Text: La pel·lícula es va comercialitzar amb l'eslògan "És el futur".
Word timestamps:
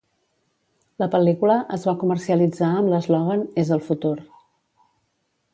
La 1.03 1.07
pel·lícula 1.15 1.57
es 1.77 1.85
va 1.91 1.95
comercialitzar 2.05 2.71
amb 2.79 2.91
l'eslògan 2.95 3.47
"És 3.65 3.73
el 3.77 3.87
futur". 3.91 4.17